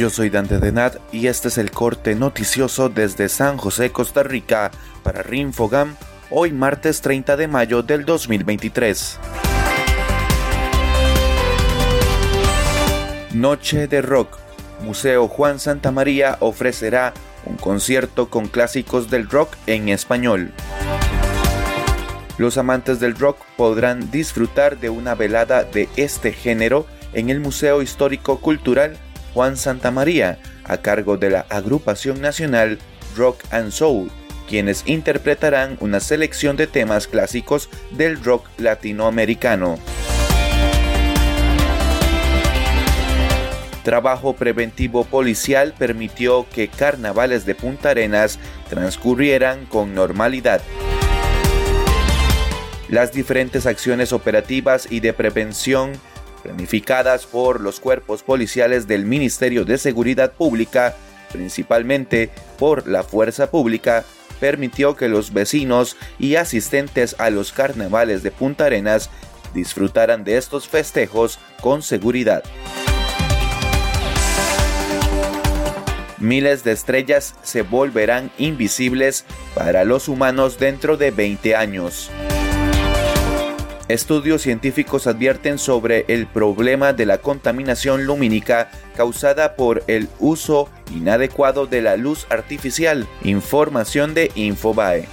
[0.00, 4.70] Yo soy Dante Denat y este es el corte noticioso desde San José, Costa Rica,
[5.02, 5.94] para Rinfogam,
[6.30, 9.18] hoy martes 30 de mayo del 2023.
[13.34, 14.38] Noche de Rock.
[14.80, 17.12] Museo Juan Santa María ofrecerá
[17.44, 20.54] un concierto con clásicos del rock en español.
[22.38, 27.82] Los amantes del rock podrán disfrutar de una velada de este género en el Museo
[27.82, 28.96] Histórico Cultural
[29.34, 32.78] Juan Santa María, a cargo de la agrupación nacional
[33.16, 34.10] Rock and Soul,
[34.48, 39.78] quienes interpretarán una selección de temas clásicos del rock latinoamericano.
[43.84, 48.38] Trabajo preventivo policial permitió que carnavales de Punta Arenas
[48.68, 50.60] transcurrieran con normalidad.
[52.88, 55.92] Las diferentes acciones operativas y de prevención
[56.42, 60.94] planificadas por los cuerpos policiales del Ministerio de Seguridad Pública,
[61.32, 64.04] principalmente por la Fuerza Pública,
[64.40, 69.10] permitió que los vecinos y asistentes a los carnavales de Punta Arenas
[69.54, 72.42] disfrutaran de estos festejos con seguridad.
[76.18, 82.10] Miles de estrellas se volverán invisibles para los humanos dentro de 20 años.
[83.90, 91.66] Estudios científicos advierten sobre el problema de la contaminación lumínica causada por el uso inadecuado
[91.66, 93.08] de la luz artificial.
[93.24, 95.08] Información de Infobae.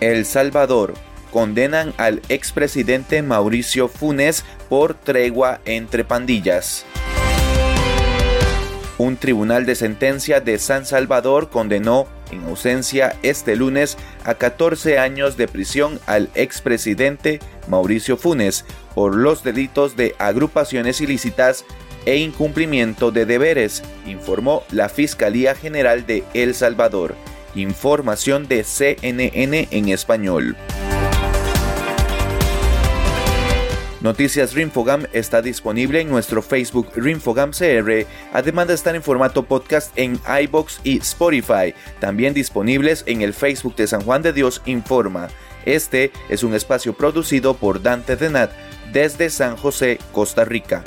[0.00, 0.94] El Salvador.
[1.30, 6.84] Condenan al expresidente Mauricio Funes por tregua entre pandillas.
[8.98, 15.36] Un tribunal de sentencia de San Salvador condenó en ausencia este lunes a 14 años
[15.36, 18.64] de prisión al expresidente Mauricio Funes
[18.96, 21.64] por los delitos de agrupaciones ilícitas
[22.06, 27.14] e incumplimiento de deberes, informó la Fiscalía General de El Salvador.
[27.54, 30.56] Información de CNN en español.
[34.00, 39.90] Noticias Rinfogam está disponible en nuestro Facebook Rinfogam CR, además de estar en formato podcast
[39.96, 45.28] en iBox y Spotify, también disponibles en el Facebook de San Juan de Dios Informa.
[45.64, 48.52] Este es un espacio producido por Dante Denat
[48.92, 50.84] desde San José, Costa Rica.